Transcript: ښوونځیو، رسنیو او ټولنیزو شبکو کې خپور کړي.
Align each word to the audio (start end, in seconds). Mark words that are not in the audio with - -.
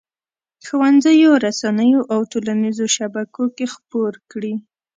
ښوونځیو، 0.65 1.31
رسنیو 1.45 2.01
او 2.13 2.19
ټولنیزو 2.31 2.85
شبکو 2.95 3.43
کې 3.55 3.65
خپور 3.75 4.11
کړي. 4.31 4.53